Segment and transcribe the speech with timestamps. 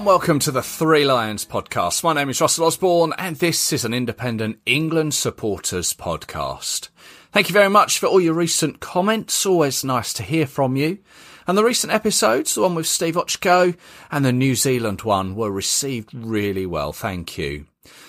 [0.00, 2.02] And welcome to the Three Lions podcast.
[2.02, 6.88] My name is Russell Osborne and this is an independent England supporters podcast.
[7.32, 9.44] Thank you very much for all your recent comments.
[9.44, 11.00] Always nice to hear from you.
[11.46, 13.76] And the recent episodes, the one with Steve Ochko
[14.10, 16.94] and the New Zealand one, were received really well.
[16.94, 17.66] Thank you.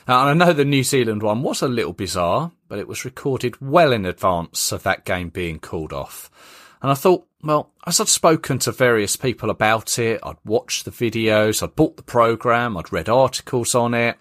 [0.08, 3.60] Now, I know the New Zealand one was a little bizarre, but it was recorded
[3.60, 6.32] well in advance of that game being called off.
[6.81, 10.91] And I thought, well, as I'd spoken to various people about it, I'd watched the
[10.91, 14.17] videos, I'd bought the program, I'd read articles on it.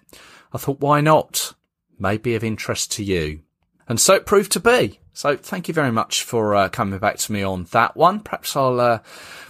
[0.53, 1.53] I thought, why not?
[1.99, 3.41] Maybe of interest to you.
[3.87, 4.99] And so it proved to be.
[5.13, 8.21] So thank you very much for uh, coming back to me on that one.
[8.21, 8.99] Perhaps I'll, uh,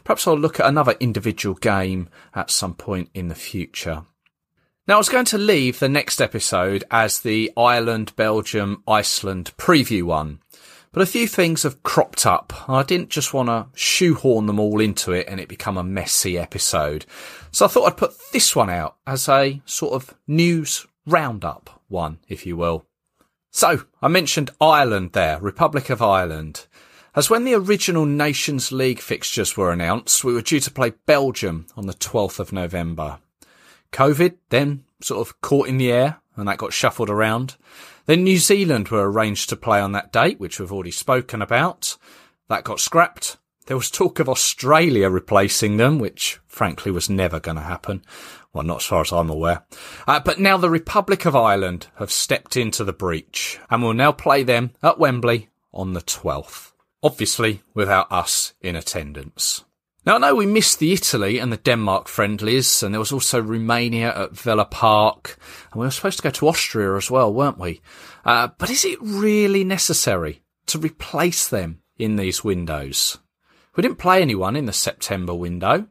[0.04, 4.04] perhaps I'll look at another individual game at some point in the future.
[4.88, 10.04] Now I was going to leave the next episode as the Ireland, Belgium, Iceland preview
[10.04, 10.41] one.
[10.94, 12.70] But a few things have cropped up.
[12.70, 16.38] I didn't just want to shoehorn them all into it and it become a messy
[16.38, 17.06] episode.
[17.52, 22.20] So I thought I'd put this one out as a sort of news roundup one,
[22.28, 22.86] if you will.
[23.52, 26.67] So I mentioned Ireland there, Republic of Ireland.
[27.16, 31.67] As when the original Nations League fixtures were announced, we were due to play Belgium
[31.76, 33.20] on the 12th of November.
[33.92, 37.56] COVID then sort of caught in the air and that got shuffled around.
[38.06, 41.98] Then New Zealand were arranged to play on that date, which we've already spoken about.
[42.50, 43.38] That got scrapped.
[43.68, 48.04] There was talk of Australia replacing them, which frankly was never going to happen.
[48.54, 49.64] Well, not as far as I'm aware.
[50.08, 54.12] Uh, but now the Republic of Ireland have stepped into the breach and will now
[54.12, 56.73] play them at Wembley on the 12th.
[57.04, 59.64] Obviously without us in attendance.
[60.04, 63.39] Now I know we missed the Italy and the Denmark friendlies, and there was also
[63.39, 65.38] Romania at Villa Park,
[65.72, 67.82] and we were supposed to go to Austria as well, weren't we?
[68.26, 73.20] Uh, but is it really necessary to replace them in these windows?
[73.76, 75.86] We didn't play anyone in the September window.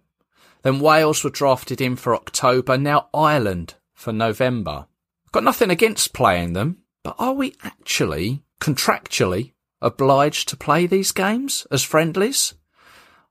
[0.63, 4.87] Then Wales were drafted in for October, now Ireland for November.
[5.31, 11.65] Got nothing against playing them, but are we actually, contractually, obliged to play these games
[11.71, 12.55] as friendlies?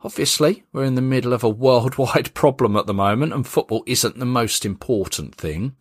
[0.01, 4.17] Obviously, we're in the middle of a worldwide problem at the moment and football isn't
[4.17, 5.75] the most important thing.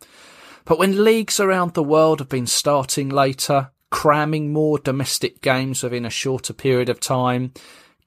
[0.65, 6.05] But when leagues around the world have been starting later, cramming more domestic games within
[6.05, 7.53] a shorter period of time,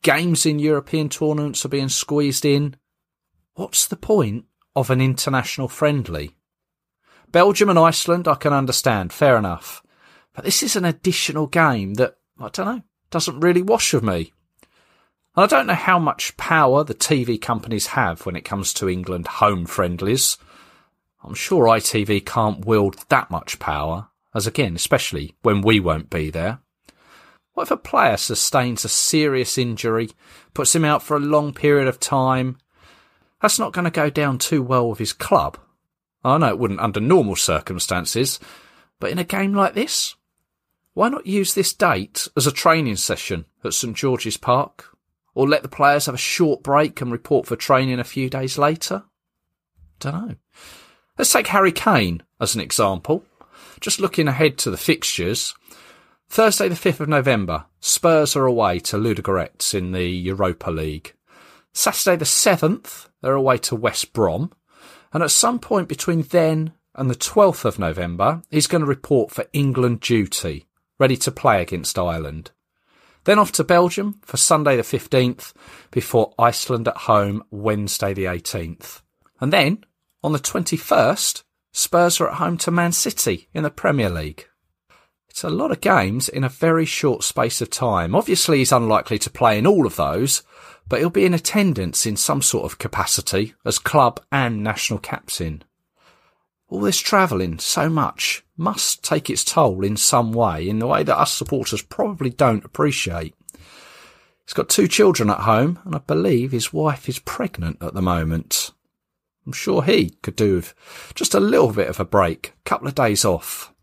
[0.03, 2.77] games in European tournaments are being squeezed in,
[3.55, 4.45] what's the point
[4.77, 6.37] of an international friendly?
[7.31, 9.83] Belgium and Iceland, I can understand, fair enough.
[10.35, 14.33] But this is an additional game that, I don't know, doesn't really wash with me.
[15.35, 19.27] I don't know how much power the TV companies have when it comes to England
[19.27, 20.37] home friendlies.
[21.25, 26.29] I'm sure ITV can't wield that much power, as again, especially when we won't be
[26.29, 26.59] there.
[27.55, 30.11] What if a player sustains a serious injury,
[30.53, 32.59] puts him out for a long period of time?
[33.41, 35.57] That's not going to go down too well with his club.
[36.23, 38.39] I know it wouldn't under normal circumstances,
[39.01, 40.15] but in a game like this,
[40.93, 44.92] why not use this date as a training session at St George's Park
[45.35, 48.59] or let the players have a short break and report for training a few days
[48.59, 49.05] later?
[49.99, 50.35] Don't know.
[51.19, 53.25] Let's take Harry Kane as an example.
[53.81, 55.55] Just looking ahead to the fixtures.
[56.29, 61.15] Thursday the 5th of November, Spurs are away to Ludogorets in the Europa League.
[61.75, 64.53] Saturday the 7th, they're away to West Brom.
[65.13, 69.31] And at some point between then and the 12th of November, he's going to report
[69.31, 70.67] for England duty,
[70.99, 72.51] ready to play against Ireland.
[73.25, 75.53] Then off to Belgium for Sunday the 15th
[75.91, 79.03] before Iceland at home Wednesday the 18th.
[79.41, 79.85] And then
[80.25, 84.47] on the 21st, Spurs are at home to Man City in the Premier League.
[85.29, 88.15] It's a lot of games in a very short space of time.
[88.15, 90.43] Obviously, he's unlikely to play in all of those,
[90.87, 95.65] but he'll be in attendance in some sort of capacity as club and national captain.
[96.73, 101.03] All this travelling so much must take its toll in some way, in the way
[101.03, 103.35] that us supporters probably don't appreciate.
[104.47, 108.01] He's got two children at home, and I believe his wife is pregnant at the
[108.01, 108.71] moment.
[109.47, 110.75] I'm sure he could do with
[111.15, 113.75] just a little bit of a break, a couple of days off.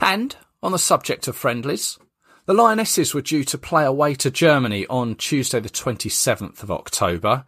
[0.00, 1.98] And, on the subject of friendlies,
[2.46, 7.44] the Lionesses were due to play away to Germany on Tuesday the 27th of October.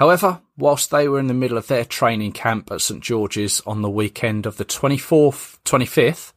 [0.00, 3.82] However, whilst they were in the middle of their training camp at St George's on
[3.82, 6.32] the weekend of the 24th, 25th,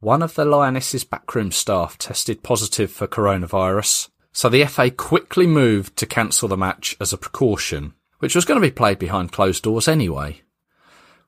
[0.00, 5.94] one of the Lionesses backroom staff tested positive for coronavirus, so the FA quickly moved
[5.98, 9.64] to cancel the match as a precaution, which was going to be played behind closed
[9.64, 10.40] doors anyway.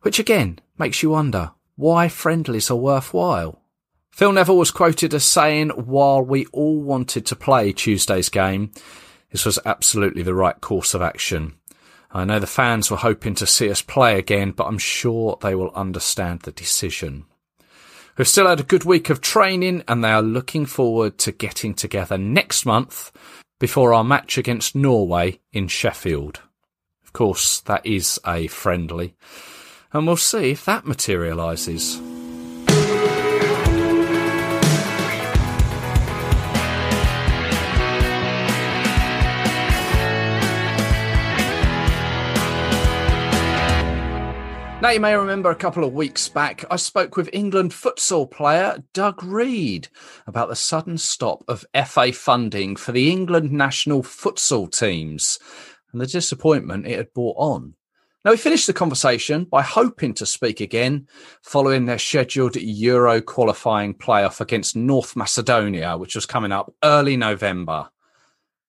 [0.01, 3.61] Which again makes you wonder why friendlies are worthwhile.
[4.11, 8.73] Phil Neville was quoted as saying, while we all wanted to play Tuesday's game,
[9.31, 11.58] this was absolutely the right course of action.
[12.11, 15.55] I know the fans were hoping to see us play again, but I'm sure they
[15.55, 17.27] will understand the decision.
[18.17, 21.75] We've still had a good week of training and they are looking forward to getting
[21.75, 23.13] together next month
[23.61, 26.41] before our match against Norway in Sheffield.
[27.05, 29.15] Of course, that is a friendly,
[29.93, 32.01] and we'll see if that materialises.
[44.81, 48.85] Now, you may remember a couple of weeks back, I spoke with England futsal player
[48.95, 49.89] Doug Reed
[50.29, 55.41] about the sudden stop of FA funding for the England national futsal teams
[55.91, 57.75] and the disappointment it had brought on.
[58.25, 61.09] Now, we finished the conversation by hoping to speak again
[61.43, 67.91] following their scheduled Euro qualifying playoff against North Macedonia, which was coming up early November.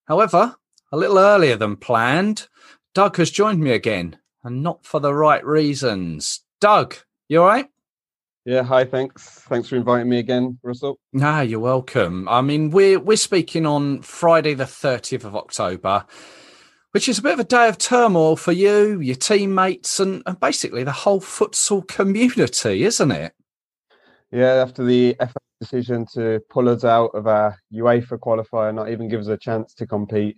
[0.06, 0.56] However,
[0.91, 2.47] a little earlier than planned,
[2.95, 6.41] Doug has joined me again and not for the right reasons.
[6.59, 6.95] Doug,
[7.27, 7.69] you all right?
[8.45, 9.30] Yeah, hi, thanks.
[9.47, 11.00] Thanks for inviting me again, Russell.
[11.13, 12.27] No, you're welcome.
[12.27, 16.06] I mean, we're we're speaking on Friday the 30th of October,
[16.91, 20.39] which is a bit of a day of turmoil for you, your teammates, and, and
[20.39, 23.33] basically the whole futsal community, isn't it?
[24.31, 29.09] Yeah, after the FA decision to pull us out of our UEFA qualifier, not even
[29.09, 30.38] give us a chance to compete.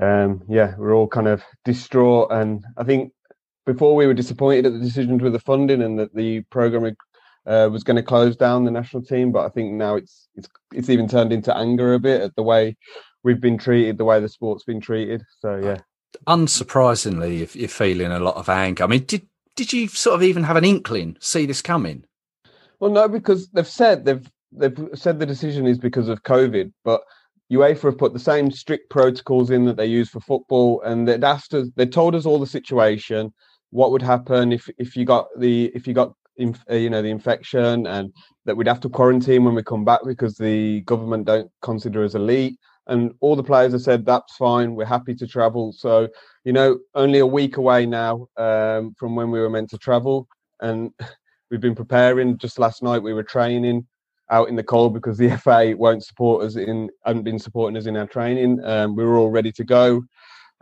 [0.00, 3.12] Um, yeah, we're all kind of distraught, and I think
[3.66, 6.96] before we were disappointed at the decisions with the funding and that the program
[7.46, 9.32] uh, was going to close down the national team.
[9.32, 12.42] But I think now it's it's it's even turned into anger a bit at the
[12.42, 12.76] way
[13.22, 15.22] we've been treated, the way the sport's been treated.
[15.40, 15.78] So yeah,
[16.26, 20.22] unsurprisingly, if you're feeling a lot of anger, I mean, did did you sort of
[20.22, 22.04] even have an inkling, see this coming?
[22.78, 27.02] Well, no, because they've said they've they've said the decision is because of COVID, but
[27.52, 31.24] UEFA have put the same strict protocols in that they use for football, and they'd
[31.24, 33.32] asked us, they told us all the situation,
[33.70, 36.14] what would happen if if you got the if you got
[36.70, 38.12] uh, you know the infection and
[38.44, 42.14] that we'd have to quarantine when we come back because the government don't consider us
[42.14, 42.58] elite.
[42.88, 45.72] And all the players have said that's fine we're happy to travel.
[45.72, 46.08] So
[46.44, 50.28] you know only a week away now um, from when we were meant to travel.
[50.60, 50.92] And
[51.50, 52.38] we've been preparing.
[52.38, 53.86] Just last night we were training
[54.30, 57.86] out in the cold because the fa won't support us in haven't been supporting us
[57.86, 58.62] in our training.
[58.64, 60.02] Um, we were all ready to go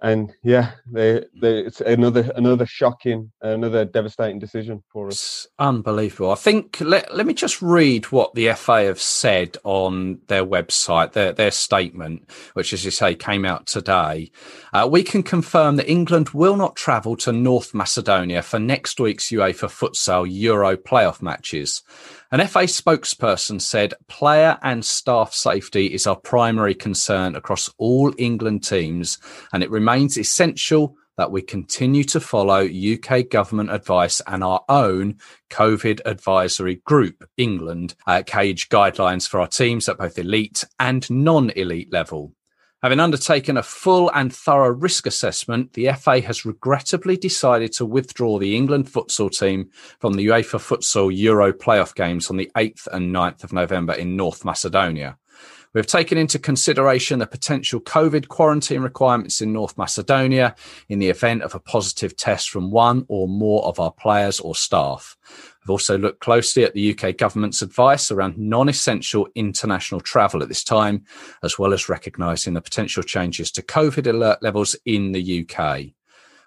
[0.02, 5.14] and yeah, they, they, it's another another shocking, another devastating decision for us.
[5.14, 6.32] It's unbelievable.
[6.32, 11.12] I think let let me just read what the FA have said on their website,
[11.12, 14.30] their their statement, which, as you say, came out today.
[14.72, 19.28] Uh, we can confirm that England will not travel to North Macedonia for next week's
[19.28, 21.82] UEFA Futsal Euro playoff matches.
[22.32, 28.64] An FA spokesperson said player and staff safety is our primary concern across all England
[28.64, 29.18] teams,
[29.52, 35.18] and it remains essential that we continue to follow UK government advice and our own
[35.50, 41.50] COVID advisory group, England, uh, cage guidelines for our teams at both elite and non
[41.50, 42.32] elite level.
[42.84, 48.38] Having undertaken a full and thorough risk assessment, the FA has regrettably decided to withdraw
[48.38, 53.10] the England futsal team from the UEFA Futsal Euro playoff games on the 8th and
[53.10, 55.16] 9th of November in North Macedonia.
[55.72, 60.54] We have taken into consideration the potential COVID quarantine requirements in North Macedonia
[60.90, 64.54] in the event of a positive test from one or more of our players or
[64.54, 65.16] staff.
[65.64, 70.48] I've also looked closely at the UK government's advice around non essential international travel at
[70.48, 71.04] this time,
[71.42, 75.94] as well as recognising the potential changes to COVID alert levels in the UK.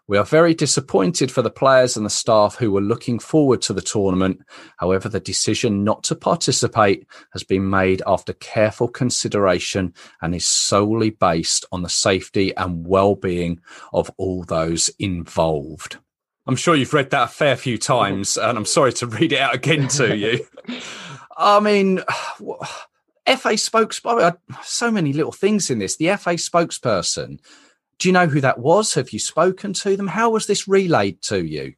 [0.09, 3.73] We are very disappointed for the players and the staff who were looking forward to
[3.73, 4.39] the tournament.
[4.77, 11.09] However, the decision not to participate has been made after careful consideration and is solely
[11.09, 13.59] based on the safety and well-being
[13.91, 15.97] of all those involved.
[16.47, 19.39] I'm sure you've read that a fair few times, and I'm sorry to read it
[19.39, 20.45] out again to you.
[21.37, 21.97] I mean,
[23.27, 25.97] FA spokesperson, so many little things in this.
[25.97, 27.39] The FA spokesperson,
[27.99, 28.93] do you know who that was?
[28.93, 30.07] Have you spoken to them?
[30.07, 31.73] How was this relayed to you?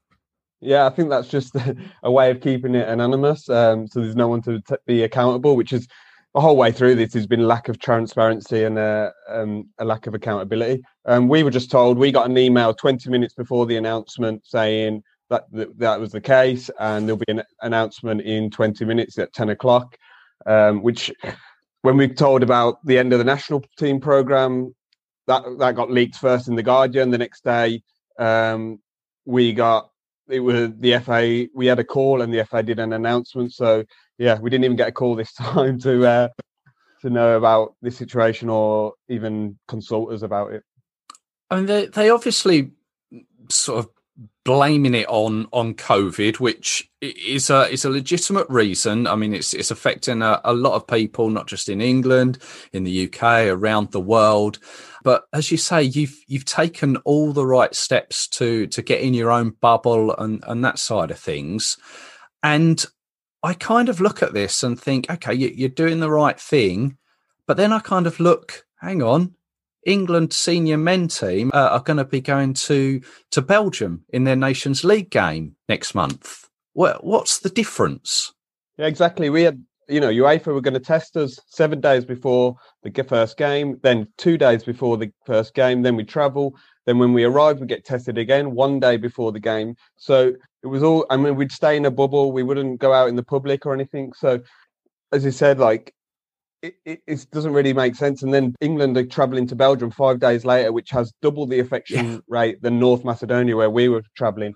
[0.62, 1.56] Yeah, I think that's just
[2.04, 3.50] a way of keeping it anonymous.
[3.50, 5.88] Um, so there's no one to t- be accountable, which is
[6.34, 9.86] the whole way through this has been lack of transparency and a, uh, um, a
[9.86, 10.84] lack of accountability.
[11.06, 15.04] Um, we were just told we got an email 20 minutes before the announcement saying
[15.30, 19.34] that th- that was the case, and there'll be an announcement in 20 minutes at
[19.34, 19.98] 10 o'clock.
[20.46, 21.12] um, which
[21.82, 24.76] when we told about the end of the national team program,
[25.28, 27.12] that that got leaked first in the Guardian.
[27.12, 27.82] The next day,
[28.18, 28.80] um,
[29.26, 29.90] we got
[30.30, 31.48] it was the FA.
[31.54, 33.54] We had a call, and the FA did an announcement.
[33.54, 33.84] So
[34.20, 36.28] yeah, we didn't even get a call this time to uh,
[37.02, 40.64] to know about this situation or even consult us about it.
[41.50, 42.72] I mean, they they obviously
[43.50, 43.90] sort of
[44.44, 49.08] blaming it on on COVID, which is a is a legitimate reason.
[49.08, 52.40] I mean, it's it's affecting a, a, lot of people, not just in England,
[52.74, 54.60] in the UK, around the world.
[55.04, 59.14] But as you say, you've you've taken all the right steps to to get in
[59.14, 61.78] your own bubble and and that side of things.
[62.44, 62.86] And
[63.42, 66.98] I kind of look at this and think, okay, you, you're doing the right thing.
[67.48, 69.36] But then I kind of look, hang on,
[69.86, 74.36] England senior men team uh, are going to be going to to Belgium in their
[74.36, 76.48] Nations League game next month.
[76.74, 78.34] What, what's the difference?
[78.78, 79.30] Yeah, exactly.
[79.30, 83.38] We had, you know, UEFA were going to test us seven days before the first
[83.38, 85.82] game, then two days before the first game.
[85.82, 86.56] Then we travel.
[86.86, 89.76] Then when we arrive, we get tested again one day before the game.
[89.98, 91.06] So it was all.
[91.10, 92.32] I mean, we'd stay in a bubble.
[92.32, 94.14] We wouldn't go out in the public or anything.
[94.14, 94.42] So,
[95.12, 95.94] as you said, like
[96.62, 98.24] it, it, it, doesn't really make sense.
[98.24, 102.14] And then England are travelling to Belgium five days later, which has double the infection
[102.14, 102.20] yeah.
[102.28, 104.54] rate than North Macedonia, where we were travelling.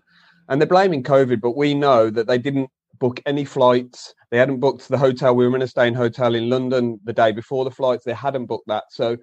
[0.50, 2.70] And they're blaming COVID, but we know that they didn't
[3.00, 4.14] book any flights.
[4.30, 5.36] They hadn't booked the hotel.
[5.36, 8.04] We were in a staying hotel in London the day before the flights.
[8.04, 8.86] They hadn't booked that.
[8.90, 9.18] So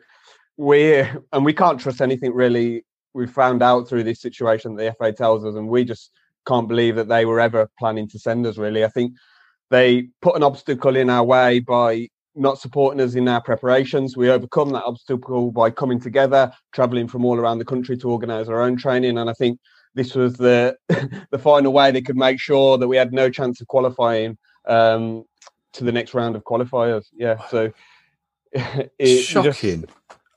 [0.56, 2.84] we're, and we can't trust anything really.
[3.12, 6.12] We found out through this situation that the FA tells us, and we just
[6.46, 8.84] can't believe that they were ever planning to send us, really.
[8.84, 9.12] I think
[9.70, 14.16] they put an obstacle in our way by not supporting us in our preparations.
[14.16, 18.48] We overcome that obstacle by coming together, traveling from all around the country to organise
[18.48, 19.18] our own training.
[19.18, 19.58] And I think
[19.94, 20.76] this was the
[21.30, 25.24] the final way they could make sure that we had no chance of qualifying um,
[25.72, 27.06] to the next round of qualifiers.
[27.12, 27.72] Yeah, so
[28.52, 29.84] it, shocking.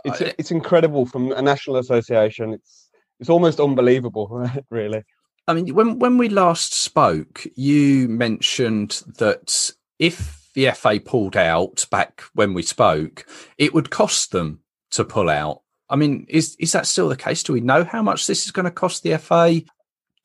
[0.05, 2.53] Just, it's it's incredible from a national association.
[2.53, 5.03] It's it's almost unbelievable, really.
[5.47, 11.85] I mean, when when we last spoke, you mentioned that if the FA pulled out
[11.91, 13.25] back when we spoke,
[13.57, 15.61] it would cost them to pull out.
[15.89, 17.43] I mean, is is that still the case?
[17.43, 19.61] Do we know how much this is going to cost the FA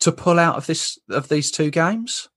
[0.00, 2.28] to pull out of this of these two games?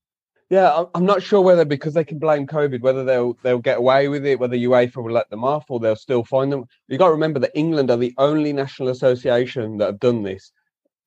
[0.50, 4.08] Yeah, I'm not sure whether because they can blame COVID, whether they'll they'll get away
[4.08, 6.64] with it, whether UEFA will let them off, or they'll still find them.
[6.88, 10.50] You got to remember that England are the only national association that have done this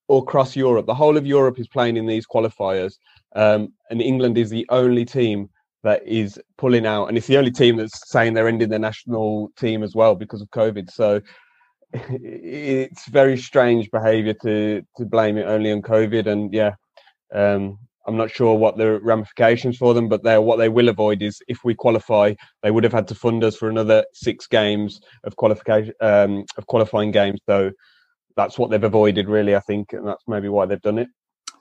[0.07, 0.85] all across Europe.
[0.85, 2.95] The whole of Europe is playing in these qualifiers,
[3.35, 5.49] um, and England is the only team
[5.83, 9.51] that is pulling out, and it's the only team that's saying they're ending their national
[9.57, 10.89] team as well because of COVID.
[10.89, 11.21] So
[11.93, 16.75] it's very strange behaviour to to blame it only on COVID, and yeah,
[17.33, 21.21] um, I'm not sure what the ramifications for them, but they what they will avoid
[21.21, 24.99] is if we qualify, they would have had to fund us for another six games
[25.23, 27.39] of qualification um, of qualifying games.
[27.47, 27.71] So
[28.35, 29.55] that's what they've avoided, really.
[29.55, 31.09] I think, and that's maybe why they've done it.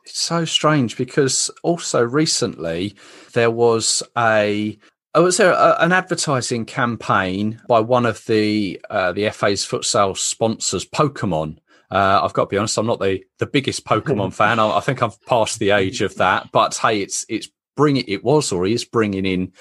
[0.05, 2.95] It's so strange because also recently
[3.33, 4.79] there was a
[5.17, 10.85] Oh, was there an advertising campaign by one of the uh, the FA's futsal sponsors,
[10.85, 11.59] Pokemon?
[11.89, 14.59] Uh, I've got to be honest, I'm not the, the biggest Pokemon fan.
[14.59, 16.51] I, I, think I've passed the age of that.
[16.51, 19.53] But hey, it's it's bringing it was or is bringing in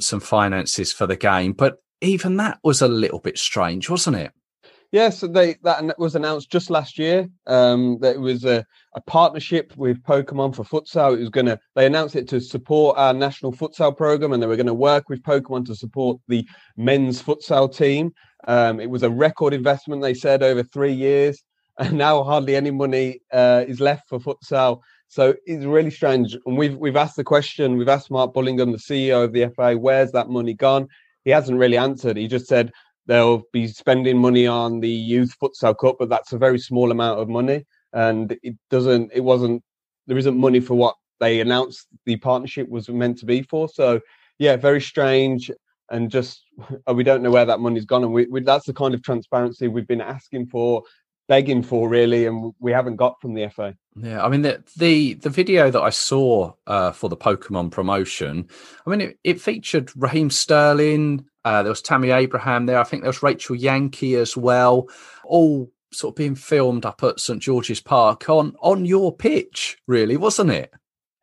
[0.00, 1.52] some finances for the game.
[1.52, 4.32] But even that was a little bit strange, wasn't it?
[4.92, 7.26] Yes, yeah, so they that was announced just last year.
[7.46, 8.62] Um, that it was a,
[8.94, 11.16] a partnership with Pokemon for futsal.
[11.16, 14.56] It was to they announced it to support our national futsal program, and they were
[14.56, 16.46] going to work with Pokemon to support the
[16.76, 18.12] men's futsal team.
[18.46, 21.42] Um, it was a record investment, they said, over three years,
[21.78, 24.80] and now hardly any money uh, is left for futsal.
[25.08, 26.36] So it's really strange.
[26.44, 27.78] And we've we've asked the question.
[27.78, 30.86] We've asked Mark Bullingham, the CEO of the FA, where's that money gone?
[31.24, 32.18] He hasn't really answered.
[32.18, 32.72] He just said
[33.06, 37.20] they'll be spending money on the youth futsal cup, but that's a very small amount
[37.20, 39.12] of money, and it doesn't.
[39.14, 39.62] It wasn't.
[40.06, 43.68] There isn't money for what they announced the partnership was meant to be for.
[43.68, 44.00] So
[44.38, 45.50] yeah, very strange,
[45.90, 46.42] and just
[46.94, 49.68] we don't know where that money's gone, and we, we that's the kind of transparency
[49.68, 50.82] we've been asking for
[51.28, 53.74] begging for really and we haven't got from the FA.
[53.96, 58.48] Yeah, I mean the the, the video that I saw uh, for the Pokemon promotion,
[58.86, 62.78] I mean it, it featured Raheem Sterling, uh, there was Tammy Abraham there.
[62.78, 64.88] I think there was Rachel Yankey as well,
[65.24, 70.16] all sort of being filmed up at St George's Park on on your pitch, really,
[70.16, 70.72] wasn't it?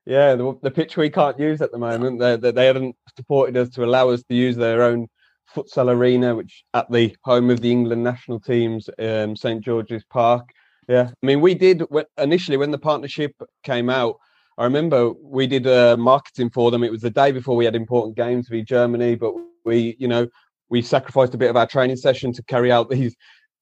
[0.05, 2.19] Yeah, the, the pitch we can't use at the moment.
[2.19, 5.07] They, they, they haven't supported us to allow us to use their own
[5.55, 10.49] futsal arena, which at the home of the England national teams, um, St George's Park.
[10.87, 11.83] Yeah, I mean, we did
[12.17, 14.15] initially when the partnership came out.
[14.57, 16.83] I remember we did uh, marketing for them.
[16.83, 19.33] It was the day before we had important games v Germany, but
[19.69, 20.27] We, you know,
[20.69, 23.15] we sacrificed a bit of our training session to carry out these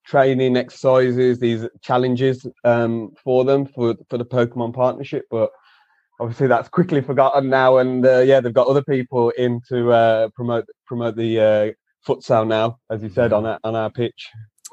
[0.06, 5.26] training exercises, these challenges um, for them for for the Pokemon partnership.
[5.30, 5.52] But
[6.20, 10.30] obviously, that's quickly forgotten now, and uh, yeah, they've got other people in to uh,
[10.36, 11.72] promote promote the uh,
[12.08, 14.30] futsal now, as you said on our, on our pitch.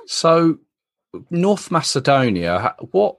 [0.07, 0.59] So,
[1.31, 3.17] North Macedonia, what?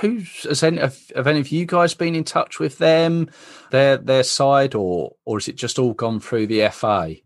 [0.00, 3.30] Who's has any have, have any of you guys been in touch with them,
[3.70, 7.16] their their side, or or is it just all gone through the FA?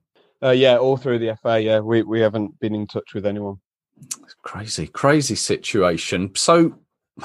[0.43, 1.61] Uh, yeah, all through the FA.
[1.61, 3.57] Yeah, we we haven't been in touch with anyone.
[4.43, 6.33] Crazy, crazy situation.
[6.35, 6.79] So,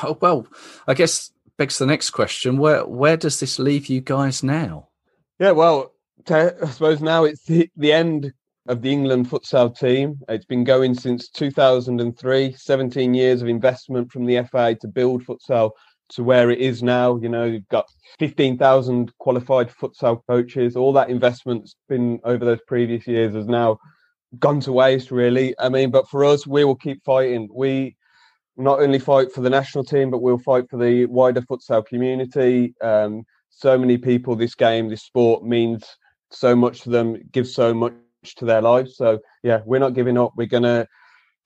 [0.03, 0.47] oh, well,
[0.87, 4.89] I guess begs the next question: where where does this leave you guys now?
[5.39, 5.93] Yeah, well,
[6.29, 8.33] I suppose now it's the, the end
[8.67, 10.19] of the England futsal team.
[10.27, 15.71] It's been going since 2003, 17 years of investment from the FA to build futsal
[16.09, 17.17] to where it is now.
[17.17, 17.85] You know, you've got
[18.19, 20.75] 15,000 qualified futsal coaches.
[20.75, 23.77] All that investment's been over those previous years has now
[24.39, 25.55] gone to waste, really.
[25.59, 27.49] I mean, but for us, we will keep fighting.
[27.53, 27.95] We
[28.57, 32.73] not only fight for the national team, but we'll fight for the wider futsal community.
[32.81, 35.83] Um, so many people, this game, this sport means
[36.31, 37.93] so much to them, gives so much
[38.35, 38.97] to their lives.
[38.97, 40.33] So, yeah, we're not giving up.
[40.35, 40.87] We're to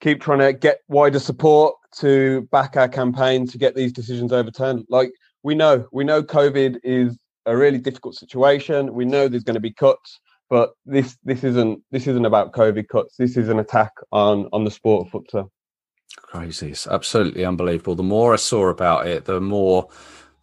[0.00, 4.86] keep trying to get wider support to back our campaign to get these decisions overturned.
[4.88, 5.10] Like
[5.42, 8.94] we know, we know COVID is a really difficult situation.
[8.94, 12.88] We know there's going to be cuts, but this this isn't this isn't about COVID
[12.88, 13.16] cuts.
[13.16, 15.50] This is an attack on on the sport of futsal.
[16.16, 17.94] Crazy, it's absolutely unbelievable.
[17.94, 19.88] The more I saw about it, the more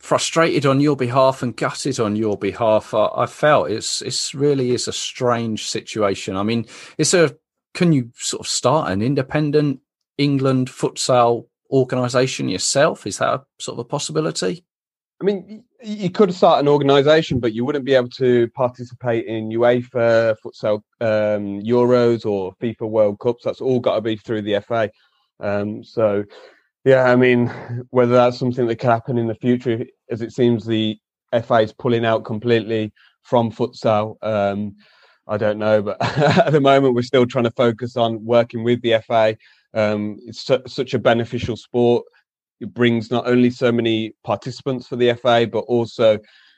[0.08, 3.70] frustrated on your behalf and gutted on your behalf I, I felt.
[3.70, 6.38] It's it's really is a strange situation.
[6.38, 6.66] I mean,
[6.98, 7.36] it's a
[7.74, 9.82] can you sort of start an independent
[10.18, 13.06] England futsal organisation yourself?
[13.06, 14.64] Is that a, sort of a possibility?
[15.22, 19.50] I mean, you could start an organisation, but you wouldn't be able to participate in
[19.50, 23.44] UEFA futsal um, Euros or FIFA World Cups.
[23.44, 24.90] That's all got to be through the FA.
[25.42, 26.24] Um, so,
[26.88, 27.48] yeah, I mean,
[27.90, 30.98] whether that's something that can happen in the future, as it seems the
[31.44, 34.16] FA is pulling out completely from futsal.
[34.22, 34.78] Um,
[35.28, 38.82] I don't know, but at the moment we're still trying to focus on working with
[38.84, 39.36] the FA.
[39.74, 42.06] Um, it's su- such a beneficial sport.
[42.62, 46.18] It brings not only so many participants for the FA, but also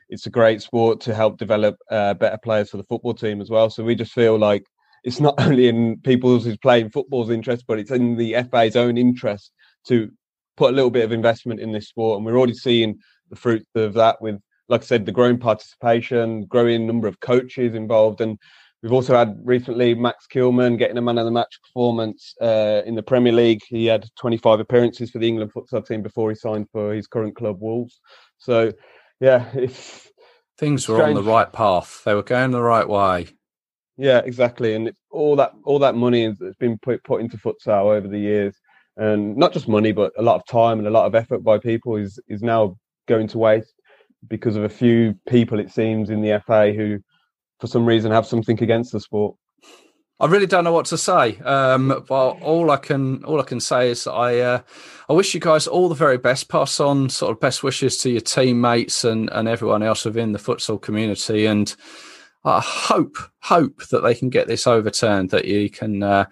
[0.10, 3.50] it's a great sport to help develop uh, better players for the football team as
[3.50, 3.72] well.
[3.72, 4.64] So we just feel like
[5.04, 8.96] it's not only in people who's playing football's interest, but it's in the FA's own
[8.96, 9.52] interest
[9.88, 10.12] to
[10.60, 12.18] put a little bit of investment in this sport.
[12.18, 16.46] And we're already seeing the fruits of that with like I said, the growing participation,
[16.46, 18.38] growing number of coaches involved, and
[18.82, 22.94] we've also had recently Max Kilman getting a man of the match performance uh, in
[22.94, 23.62] the Premier League.
[23.68, 27.36] He had 25 appearances for the England futsal team before he signed for his current
[27.36, 28.00] club Wolves.
[28.38, 28.72] So,
[29.20, 29.50] yeah,
[30.60, 31.18] things were strange.
[31.18, 32.04] on the right path.
[32.06, 33.28] They were going the right way.
[33.98, 38.08] Yeah, exactly, and all that all that money that's been put put into futsal over
[38.08, 38.56] the years,
[39.00, 41.58] and not just money, but a lot of time and a lot of effort by
[41.58, 43.74] people is is now going to waste
[44.28, 47.00] because of a few people, it seems, in the FA who,
[47.60, 49.36] for some reason, have something against the sport.
[50.20, 51.38] I really don't know what to say.
[51.40, 54.62] Um, but all I can all I can say is I uh,
[55.08, 56.50] I wish you guys all the very best.
[56.50, 60.40] Pass on sort of best wishes to your teammates and and everyone else within the
[60.40, 61.74] futsal community, and
[62.44, 65.30] I hope hope that they can get this overturned.
[65.30, 66.26] That you can uh,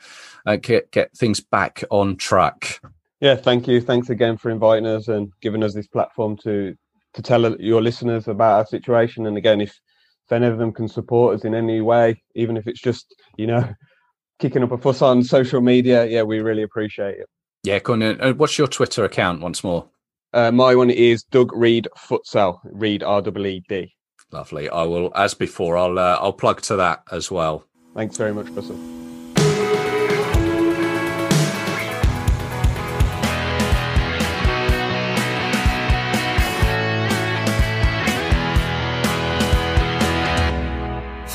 [0.47, 2.79] uh, get get things back on track.
[3.19, 3.81] Yeah, thank you.
[3.81, 6.75] Thanks again for inviting us and giving us this platform to
[7.13, 9.25] to tell your listeners about our situation.
[9.25, 9.79] And again, if
[10.25, 13.47] if any of them can support us in any way, even if it's just you
[13.47, 13.67] know
[14.39, 17.27] kicking up a fuss on social media, yeah, we really appreciate it.
[17.63, 18.03] Yeah, go on.
[18.03, 19.89] Uh, what's your Twitter account once more?
[20.33, 22.59] Uh, my one is Doug Reed Futsal.
[22.63, 23.93] Reed R W E D.
[24.31, 24.69] Lovely.
[24.69, 27.65] I will, as before, I'll uh, I'll plug to that as well.
[27.95, 28.77] Thanks very much, Russell.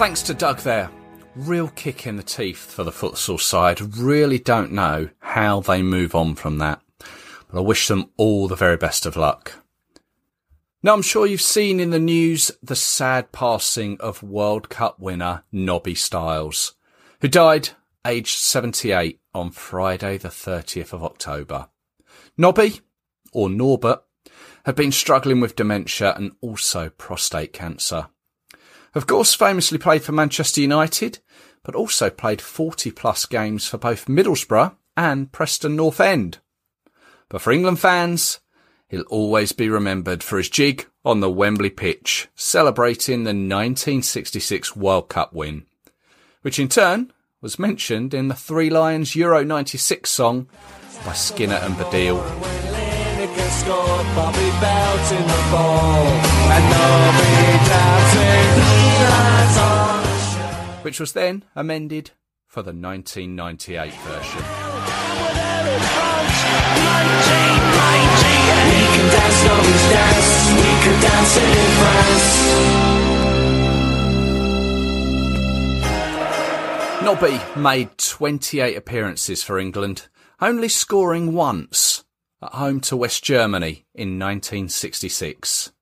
[0.02, 0.90] Thanks to Doug there.
[1.36, 3.80] Real kick in the teeth for the futsal side.
[3.96, 6.82] Really don't know how they move on from that.
[6.98, 9.52] But I wish them all the very best of luck.
[10.82, 15.44] Now, I'm sure you've seen in the news the sad passing of World Cup winner
[15.52, 16.74] Nobby Stiles,
[17.20, 17.68] who died
[18.04, 21.68] aged 78 on Friday, the 30th of October.
[22.36, 22.80] Nobby,
[23.32, 24.02] or Norbert,
[24.64, 28.08] had been struggling with dementia and also prostate cancer.
[28.94, 31.20] Of course, famously played for Manchester United,
[31.62, 36.38] but also played 40 plus games for both Middlesbrough and Preston North End.
[37.28, 38.40] But for England fans,
[38.88, 45.08] he'll always be remembered for his jig on the Wembley pitch, celebrating the 1966 World
[45.08, 45.64] Cup win.
[46.42, 50.48] which in turn was mentioned in the Three Lions Euro 96 song
[51.06, 52.18] by Skinner and Baddiel.
[60.82, 62.10] Which was then amended
[62.46, 64.42] for the 1998 version.
[77.04, 80.08] Nobby made 28 appearances for England,
[80.40, 82.04] only scoring once
[82.40, 85.72] at home to West Germany in 1966.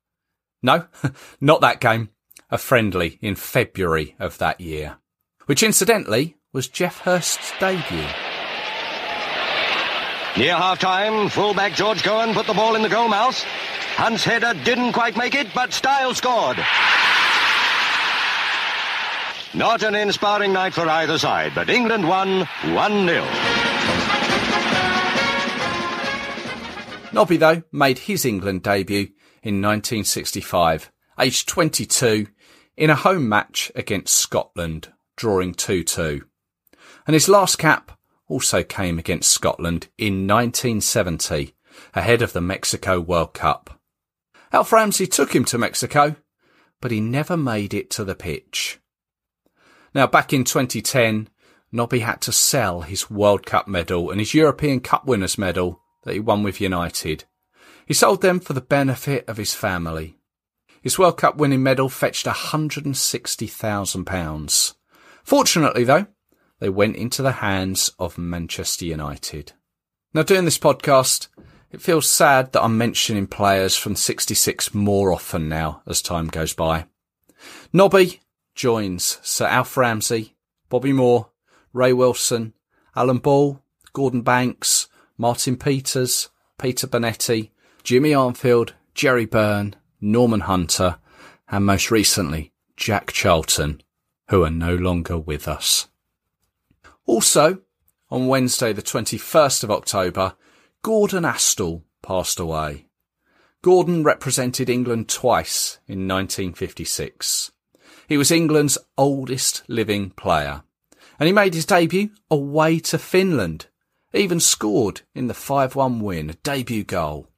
[0.63, 0.87] No,
[1.41, 2.11] not that game,
[2.51, 4.99] a friendly in February of that year,
[5.47, 8.07] which incidentally was Geoff Hurst's debut.
[10.37, 13.43] Near half-time, fullback George Cohen put the ball in the goal mouth.
[13.97, 16.57] Hunt's header didn't quite make it, but Stiles scored.
[19.53, 23.61] Not an inspiring night for either side, but England won 1-0.
[27.13, 29.09] Nobby, though, made his England debut
[29.43, 32.29] in 1965, aged 22,
[32.81, 36.23] in a home match against Scotland, drawing 2-2.
[37.07, 37.93] And his last cap
[38.27, 41.55] also came against Scotland in 1970,
[41.93, 43.79] ahead of the Mexico World Cup.
[44.51, 46.17] Alf Ramsey took him to Mexico,
[46.81, 48.81] but he never made it to the pitch.
[49.95, 51.29] Now, back in 2010,
[51.71, 56.15] Nobby had to sell his World Cup medal and his European Cup winners medal that
[56.15, 57.25] he won with United.
[57.85, 60.20] He sold them for the benefit of his family.
[60.83, 64.75] His World Cup winning medal fetched £160,000.
[65.23, 66.07] Fortunately, though,
[66.59, 69.53] they went into the hands of Manchester United.
[70.15, 71.29] Now, doing this podcast,
[71.71, 76.55] it feels sad that I'm mentioning players from 66 more often now as time goes
[76.55, 76.87] by.
[77.73, 78.21] Nobby
[78.55, 80.35] joins Sir Alf Ramsey,
[80.69, 81.31] Bobby Moore,
[81.73, 82.55] Ray Wilson,
[82.97, 83.63] Alan Ball,
[83.93, 87.51] Gordon Banks, Martin Peters, Peter Bonetti,
[87.83, 90.99] Jimmy Armfield, Gerry Byrne, Norman Hunter,
[91.49, 93.83] and most recently, Jack Charlton,
[94.29, 95.89] who are no longer with us.
[97.07, 97.61] Also,
[98.11, 100.35] on Wednesday, the 21st of October,
[100.83, 102.87] Gordon Astall passed away.
[103.63, 107.53] Gordon represented England twice in 1956.
[108.09, 110.63] He was England's oldest living player,
[111.19, 113.67] and he made his debut away to Finland,
[114.15, 117.29] even scored in the 5-1 win, a debut goal.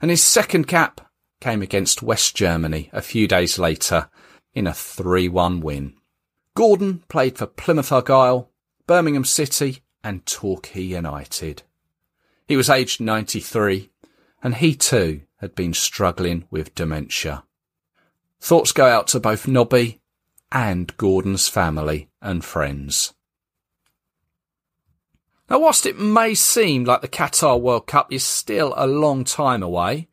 [0.00, 1.07] And his second cap
[1.40, 4.08] came against West Germany a few days later
[4.54, 5.94] in a 3-1 win.
[6.54, 8.50] Gordon played for Plymouth Argyle,
[8.86, 11.62] Birmingham City and Torquay United.
[12.46, 13.90] He was aged 93
[14.42, 17.44] and he too had been struggling with dementia.
[18.40, 20.00] Thoughts go out to both Nobby
[20.50, 23.14] and Gordon's family and friends.
[25.50, 29.62] Now, whilst it may seem like the Qatar World Cup is still a long time
[29.62, 30.08] away,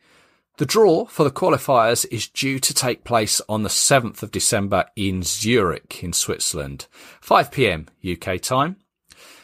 [0.57, 4.85] the draw for the qualifiers is due to take place on the 7th of December
[4.95, 6.87] in Zurich in Switzerland,
[7.21, 8.77] 5pm UK time.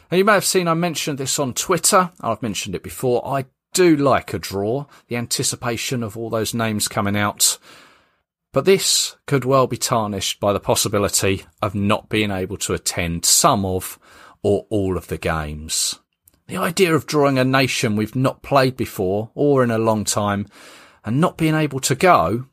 [0.09, 2.11] And you may have seen I mentioned this on Twitter.
[2.21, 3.25] I've mentioned it before.
[3.25, 7.57] I do like a draw, the anticipation of all those names coming out
[8.53, 13.23] but this could well be tarnished by the possibility of not being able to attend
[13.23, 13.97] some of
[14.43, 15.99] or all of the games.
[16.47, 20.47] The idea of drawing a nation we've not played before or in a long time
[21.03, 22.45] and not being able to go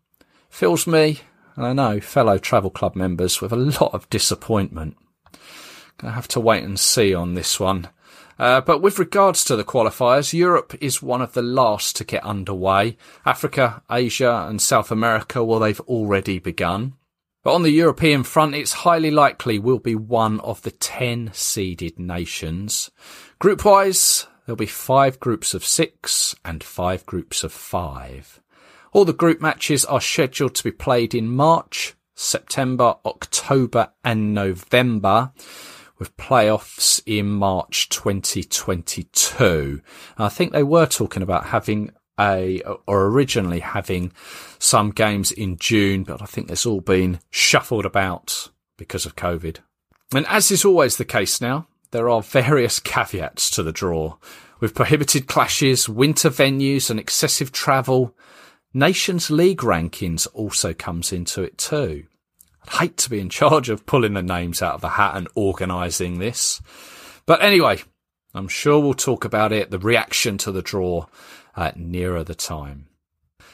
[0.48, 1.20] fills me,
[1.56, 4.96] and I know fellow travel club members, with a lot of disappointment.
[5.98, 7.88] Gonna have to wait and see on this one.
[8.38, 12.24] Uh, but with regards to the qualifiers, Europe is one of the last to get
[12.24, 12.96] underway.
[13.26, 16.94] Africa, Asia and South America, well, they've already begun.
[17.42, 21.98] But on the European front, it's highly likely we'll be one of the 10 seeded
[21.98, 22.90] nations.
[23.40, 28.40] Group wise, there'll be five groups of six and five groups of five.
[28.94, 35.32] All the group matches are scheduled to be played in March, September, October and November
[35.98, 39.82] with playoffs in March 2022.
[40.16, 44.12] I think they were talking about having a, or originally having
[44.58, 49.58] some games in June, but I think it's all been shuffled about because of COVID.
[50.14, 54.16] And as is always the case now, there are various caveats to the draw.
[54.60, 58.16] With prohibited clashes, winter venues and excessive travel,
[58.74, 62.04] Nations League rankings also comes into it too.
[62.64, 65.28] I'd hate to be in charge of pulling the names out of the hat and
[65.34, 66.60] organising this.
[67.24, 67.78] But anyway,
[68.34, 71.06] I'm sure we'll talk about it, the reaction to the draw,
[71.56, 72.88] uh, nearer the time.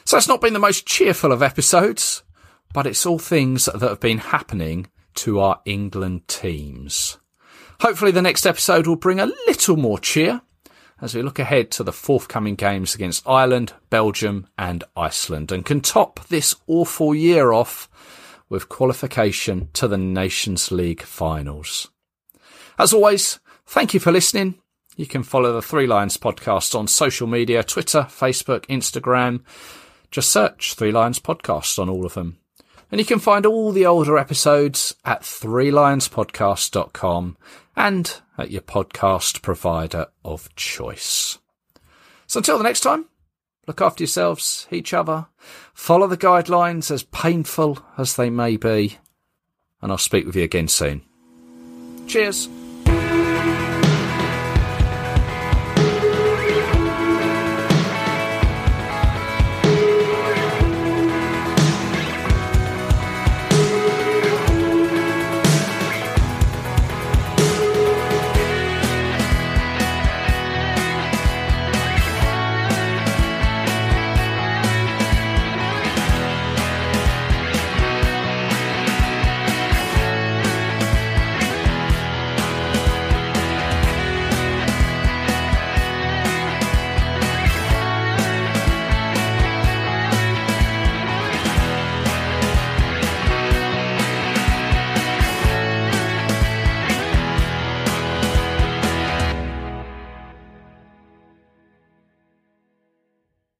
[0.03, 2.23] So it's not been the most cheerful of episodes,
[2.73, 7.17] but it's all things that have been happening to our England teams.
[7.81, 10.41] Hopefully, the next episode will bring a little more cheer
[11.01, 15.81] as we look ahead to the forthcoming games against Ireland, Belgium, and Iceland, and can
[15.81, 17.89] top this awful year off
[18.47, 21.89] with qualification to the Nations League finals.
[22.77, 24.55] As always, thank you for listening.
[24.95, 29.41] You can follow the Three Lions podcast on social media Twitter, Facebook, Instagram.
[30.11, 32.37] Just search Three Lions Podcast on all of them.
[32.91, 37.35] And you can find all the older episodes at threelionspodcast.com
[37.75, 41.37] and at your podcast provider of choice.
[42.27, 43.05] So until the next time,
[43.67, 45.27] look after yourselves, each other,
[45.73, 48.97] follow the guidelines as painful as they may be,
[49.81, 51.01] and I'll speak with you again soon.
[52.07, 52.49] Cheers.